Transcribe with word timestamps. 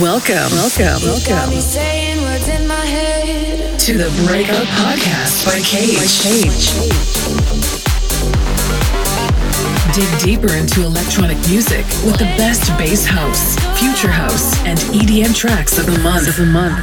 Welcome, 0.00 0.52
welcome, 0.52 1.00
welcome 1.04 1.50
to 3.78 3.92
the 3.96 4.12
Breakout 4.26 4.66
Podcast 4.66 5.46
by 5.46 5.58
Cage. 5.60 6.20
Cage. 6.20 6.74
Dig 9.94 10.18
deeper 10.20 10.54
into 10.54 10.84
electronic 10.84 11.38
music 11.48 11.86
with 12.04 12.18
the 12.18 12.26
best 12.36 12.68
bass 12.76 13.06
house, 13.06 13.56
future 13.80 14.10
house, 14.10 14.54
and 14.66 14.78
EDM 14.92 15.34
tracks 15.34 15.78
of 15.78 15.86
the 15.86 15.98
month. 16.00 16.28
Of 16.28 16.36
the 16.36 16.44
month. 16.44 16.76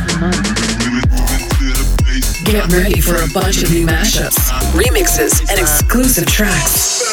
Get 2.45 2.71
ready 2.73 2.99
for 2.99 3.17
a 3.17 3.27
bunch 3.31 3.61
of 3.61 3.71
new 3.71 3.85
mashups, 3.85 4.49
remixes, 4.71 5.47
and 5.51 5.59
exclusive 5.59 6.25
tracks. 6.25 7.03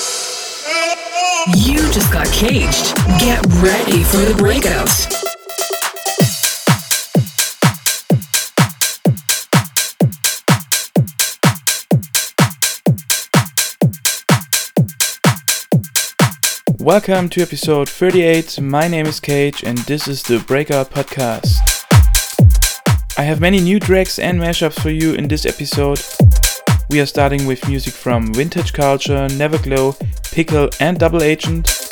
You 1.56 1.76
just 1.92 2.10
got 2.10 2.26
caged. 2.28 2.94
Get 3.18 3.44
ready 3.60 4.02
for 4.04 4.18
the 4.18 4.34
breakout. 4.38 5.19
Welcome 16.90 17.28
to 17.28 17.42
episode 17.42 17.88
38. 17.88 18.60
My 18.60 18.88
name 18.88 19.06
is 19.06 19.20
Cage 19.20 19.62
and 19.62 19.78
this 19.78 20.08
is 20.08 20.24
the 20.24 20.40
Breakout 20.40 20.90
Podcast. 20.90 21.54
I 23.16 23.22
have 23.22 23.40
many 23.40 23.60
new 23.60 23.78
tracks 23.78 24.18
and 24.18 24.40
mashups 24.40 24.82
for 24.82 24.90
you 24.90 25.14
in 25.14 25.28
this 25.28 25.46
episode. 25.46 26.02
We 26.90 27.00
are 27.00 27.06
starting 27.06 27.46
with 27.46 27.68
music 27.68 27.94
from 27.94 28.34
Vintage 28.34 28.72
Culture, 28.72 29.28
Neverglow, 29.28 29.94
Pickle, 30.32 30.68
and 30.80 30.98
Double 30.98 31.22
Agent. 31.22 31.88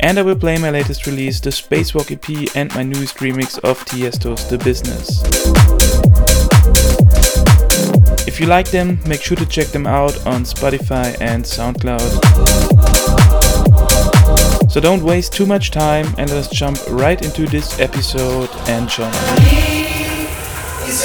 And 0.00 0.18
I 0.18 0.22
will 0.22 0.36
play 0.36 0.58
my 0.58 0.68
latest 0.68 1.06
release, 1.06 1.40
the 1.40 1.48
Spacewalk 1.48 2.10
EP, 2.12 2.54
and 2.54 2.74
my 2.74 2.82
newest 2.82 3.16
remix 3.16 3.58
of 3.60 3.82
Tiesto's 3.86 4.46
The 4.50 4.58
Business. 4.58 5.22
If 8.28 8.38
you 8.38 8.48
like 8.48 8.70
them, 8.70 9.00
make 9.06 9.22
sure 9.22 9.38
to 9.38 9.46
check 9.46 9.68
them 9.68 9.86
out 9.86 10.26
on 10.26 10.42
Spotify 10.42 11.18
and 11.22 11.42
SoundCloud. 11.42 12.75
So 14.76 14.82
don't 14.82 15.02
waste 15.02 15.32
too 15.32 15.46
much 15.46 15.70
time 15.70 16.04
and 16.18 16.28
let 16.28 16.32
us 16.32 16.48
jump 16.48 16.76
right 16.90 17.18
into 17.24 17.46
this 17.46 17.80
episode. 17.80 18.50
Enjoy. 18.68 19.10
This 20.84 21.02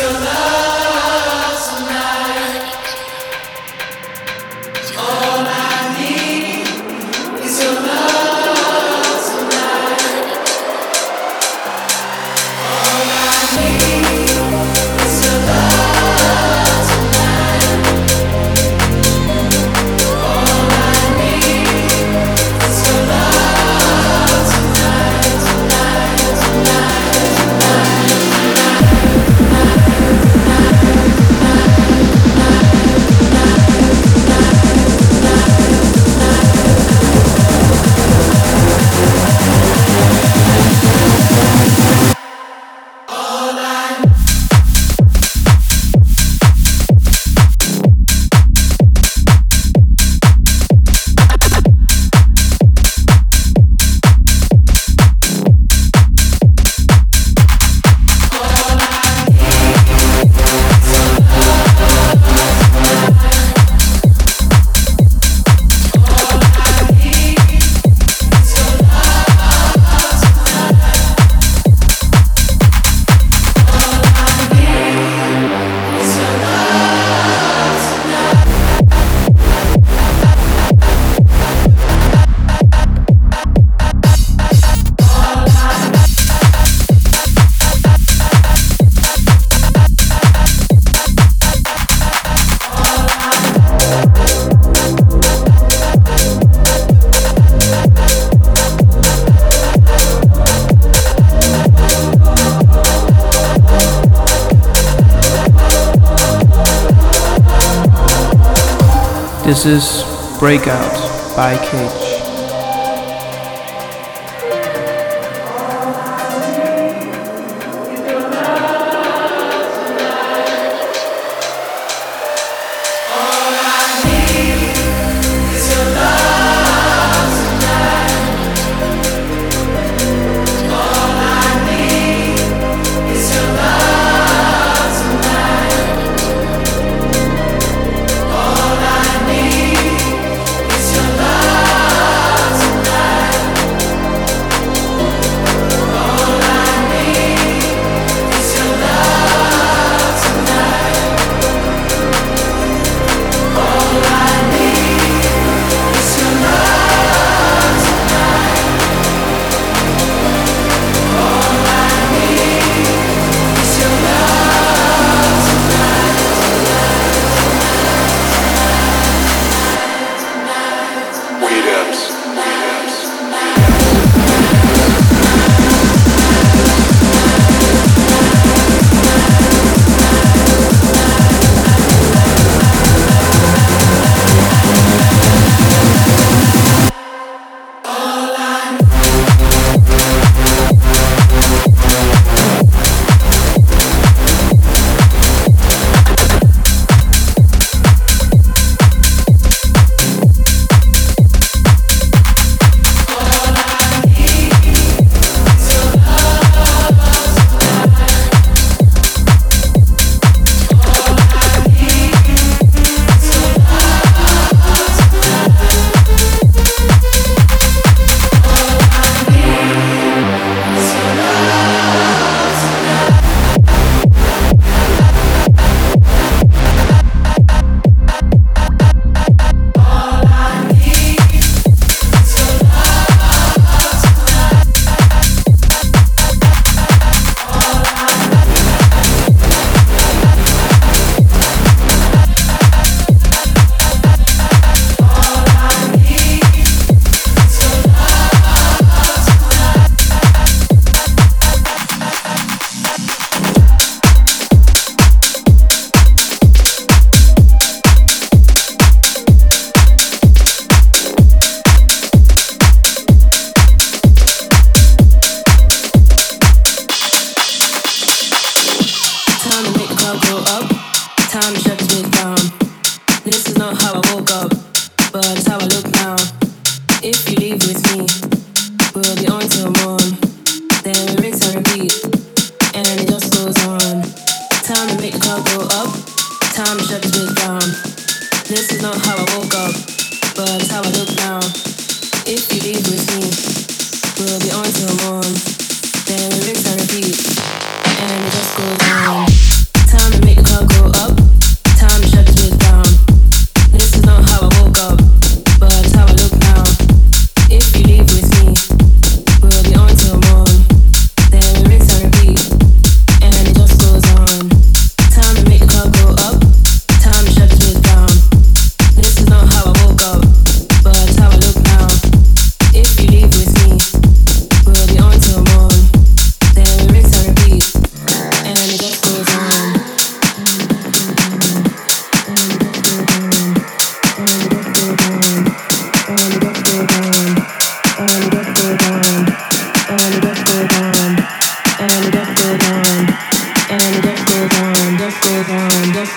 is 109.65 110.03
Breakout 110.39 111.35
by 111.35 111.57
Cage. 111.57 111.90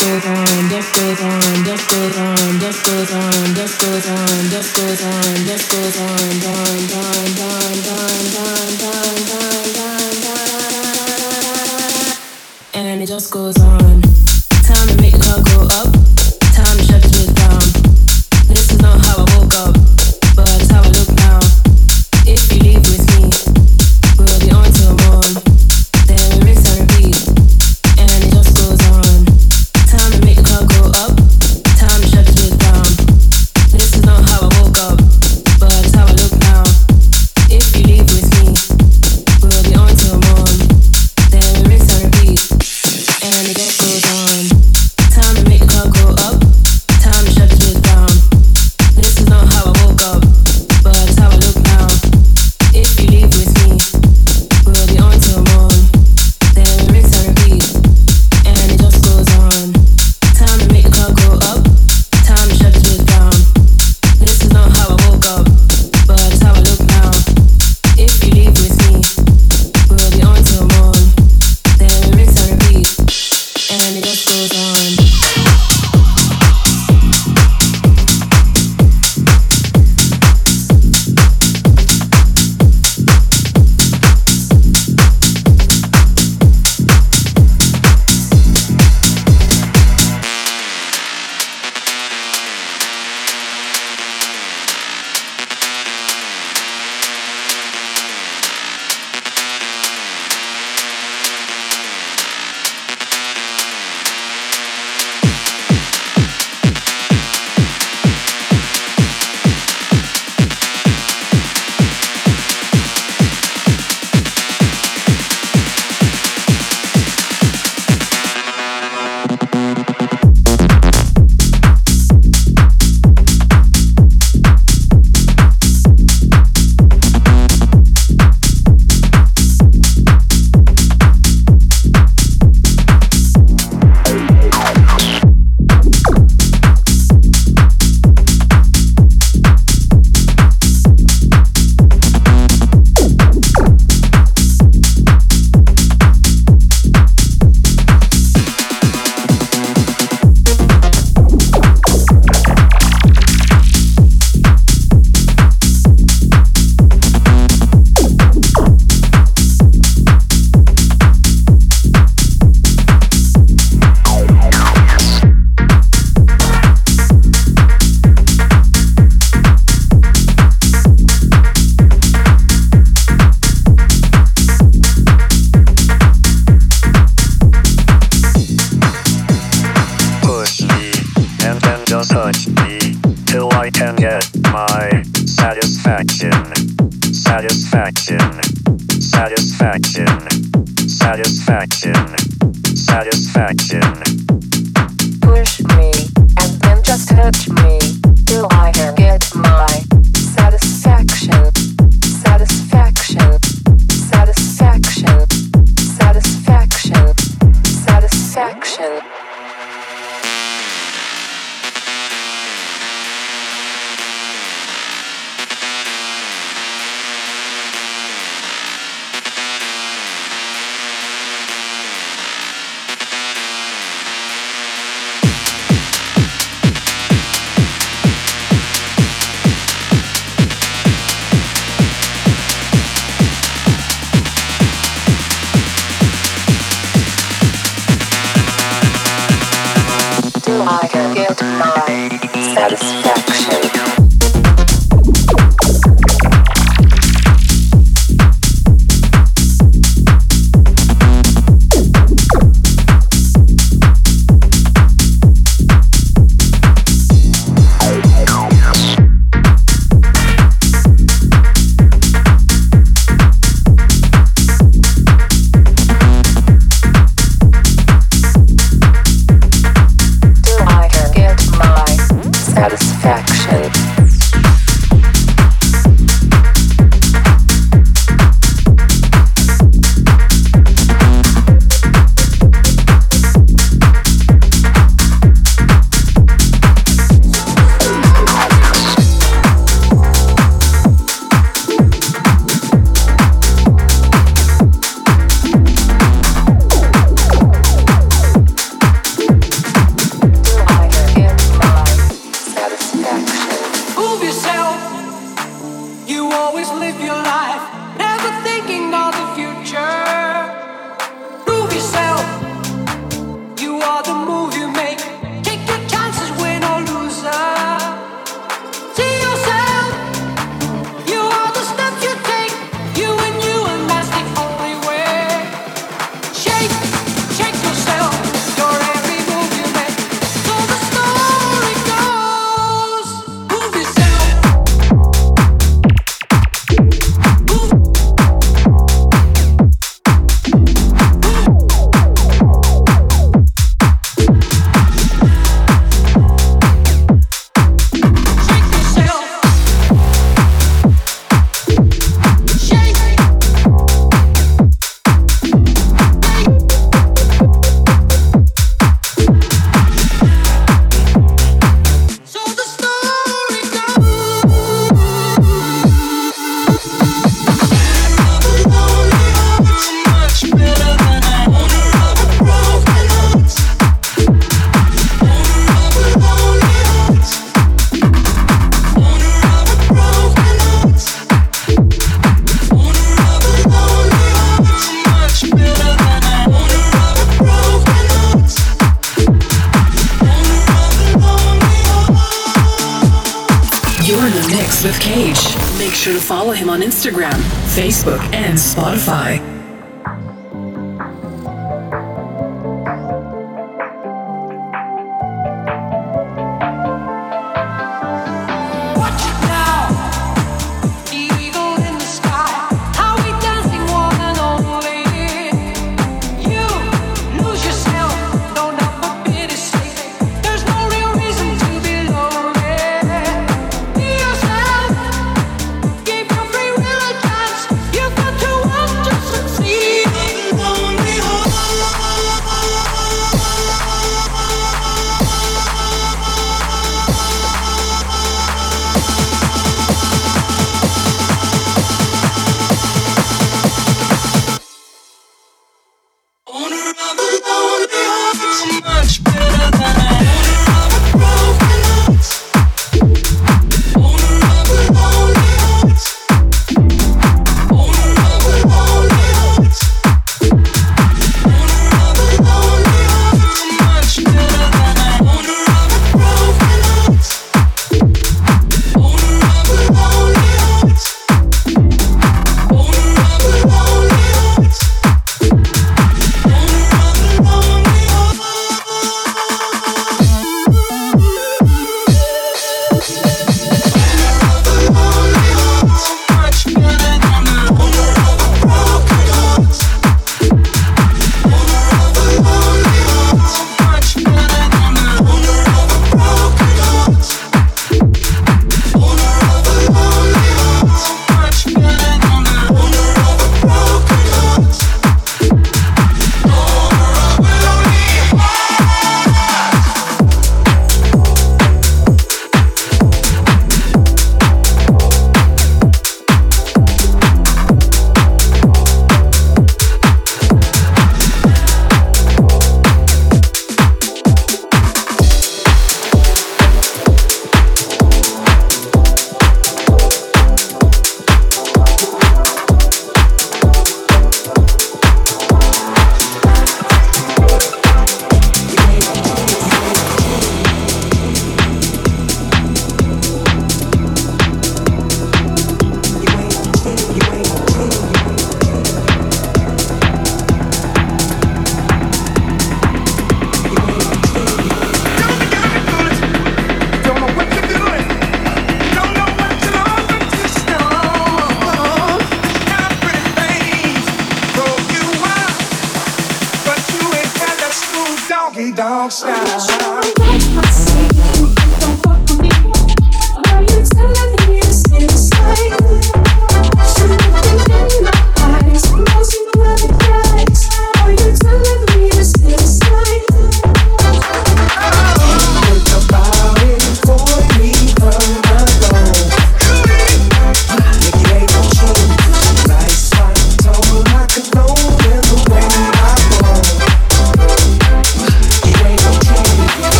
with 0.00 0.41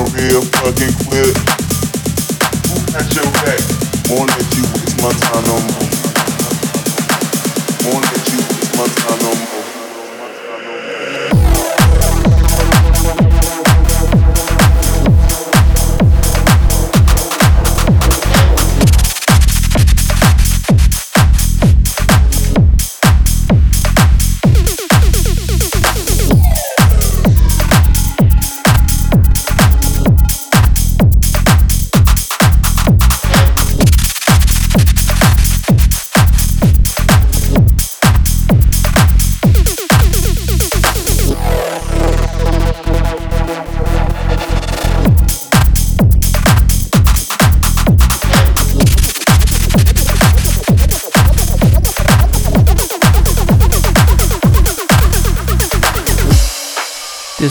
a 0.00 0.04
real 0.16 0.40
fucking 0.40 0.94
quit. 1.04 1.36
Who 2.68 2.76
got 2.92 3.04
your 3.14 3.28
back? 3.44 3.60
Won't 4.08 4.30
let 4.30 4.48
you, 4.56 4.64
waste 4.64 4.96
my 5.02 5.12
time 5.12 5.44
no 5.44 5.56
more. 5.60 5.88
Won't 7.84 8.04
let 8.08 8.24
you, 8.32 8.38
waste 8.38 8.76
my 8.78 8.86
time 8.86 9.18
no 9.20 9.34
more. 9.34 9.59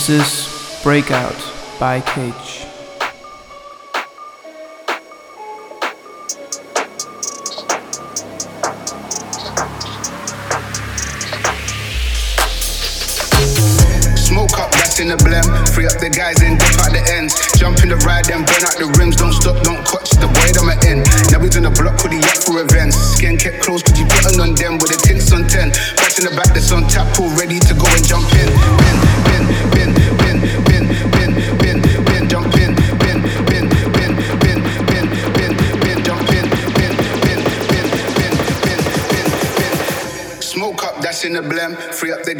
This 0.09 0.47
is 0.47 0.81
Breakout 0.81 1.37
by 1.79 2.01
Cage. 2.01 2.58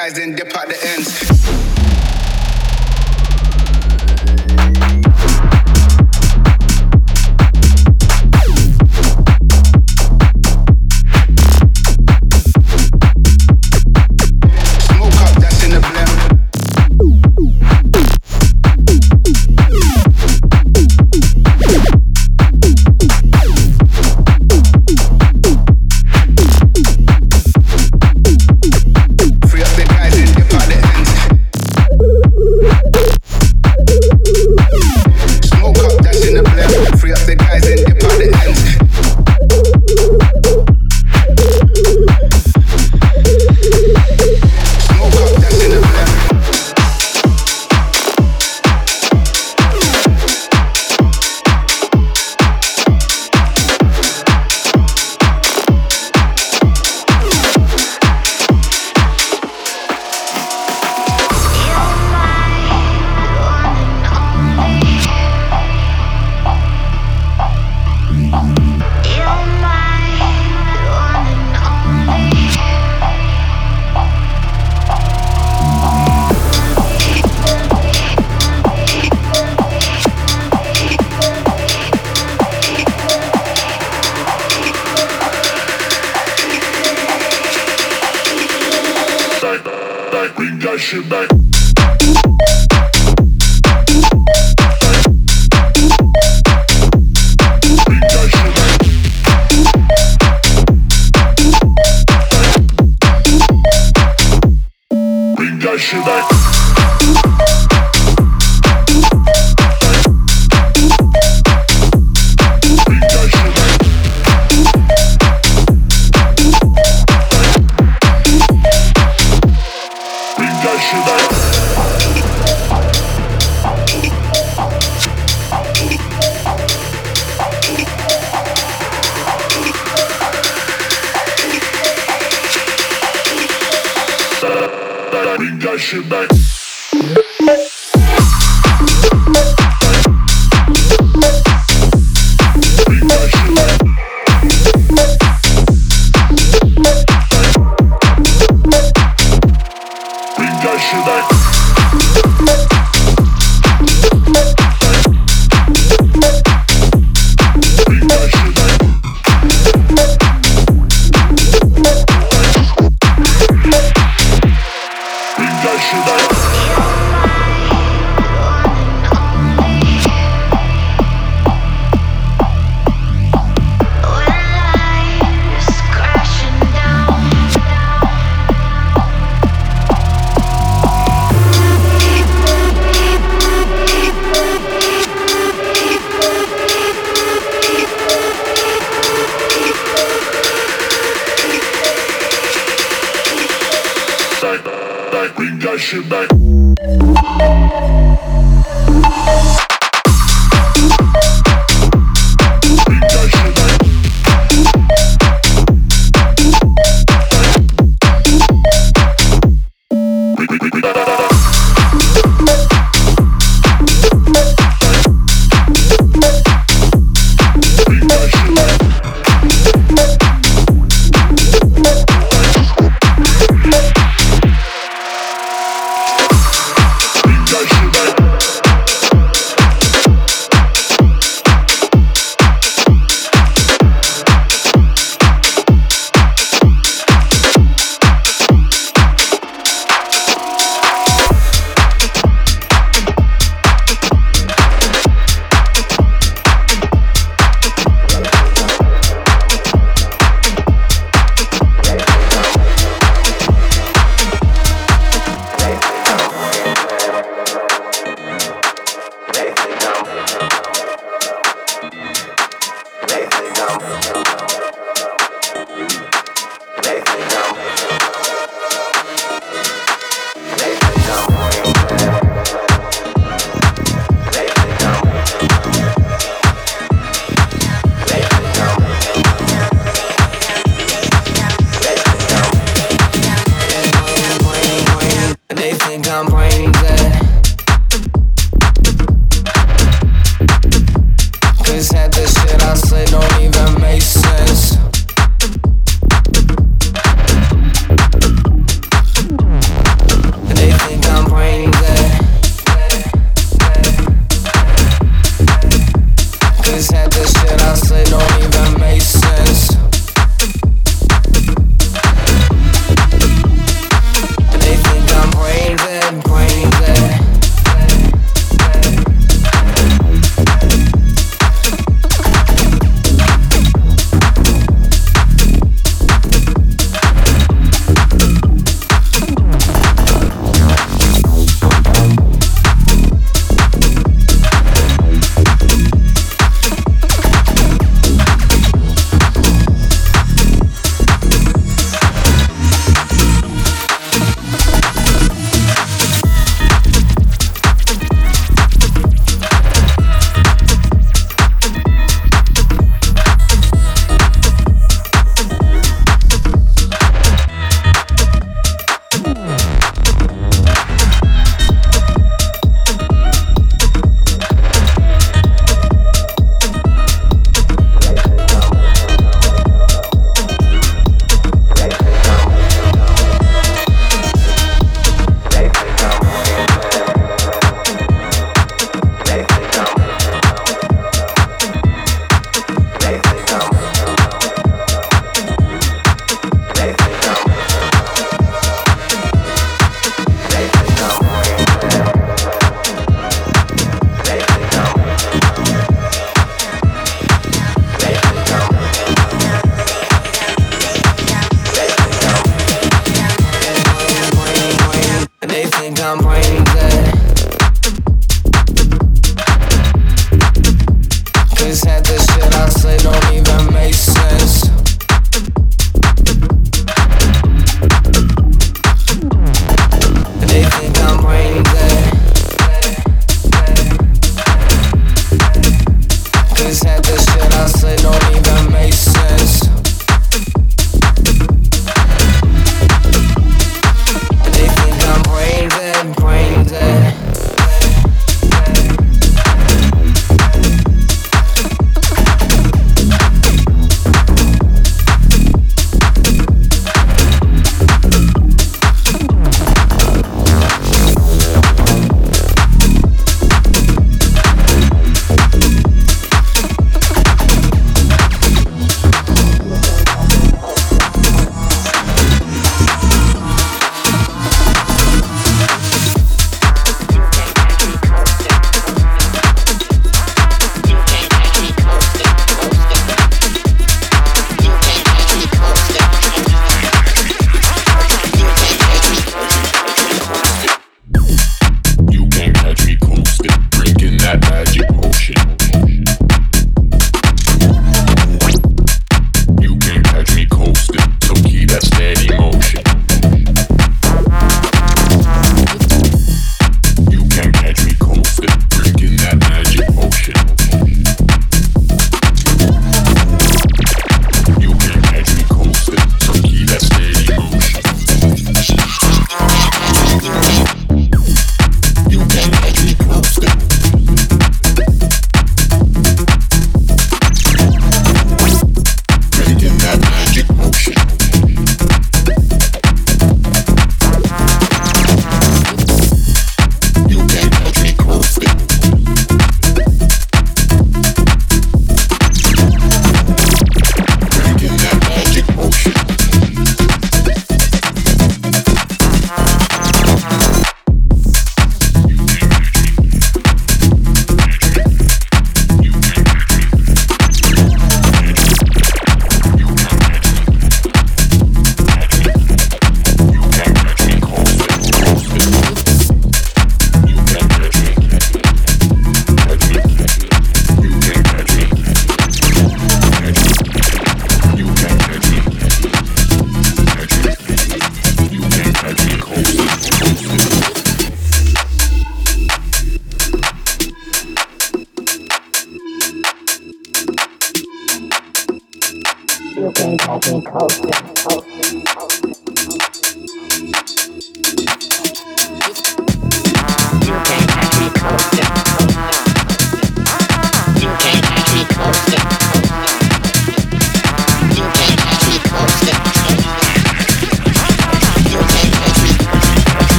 guys 0.00 0.14
then 0.14 0.32
the 0.32 0.56
out 0.56 0.66
the 0.66 0.89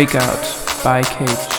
Breakout 0.00 0.82
by 0.82 1.02
Cage. 1.02 1.49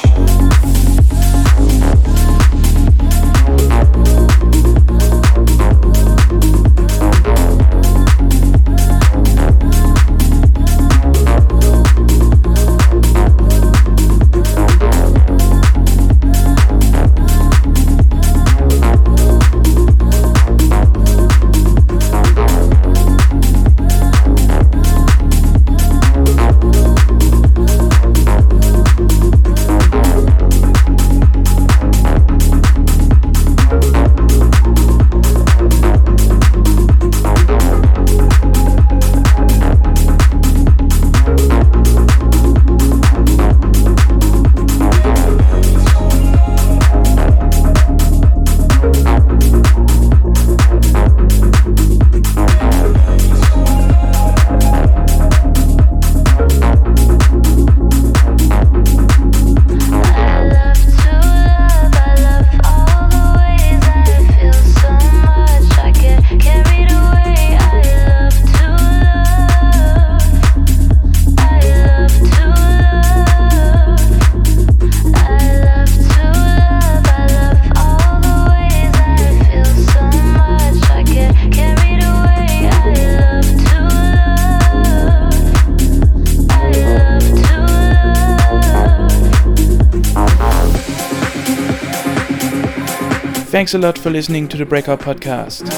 Thanks 93.62 93.76
a 93.76 93.78
lot 93.78 93.96
for 93.96 94.10
listening 94.10 94.48
to 94.48 94.58
the 94.58 94.66
Breakout 94.66 95.02
Podcast. 95.02 95.70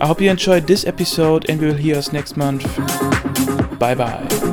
I 0.00 0.06
hope 0.06 0.20
you 0.20 0.30
enjoyed 0.30 0.68
this 0.68 0.86
episode 0.86 1.50
and 1.50 1.60
we 1.60 1.66
will 1.66 1.74
hear 1.74 1.96
us 1.96 2.12
next 2.12 2.36
month. 2.36 2.62
Bye 3.80 3.96
bye. 3.96 4.45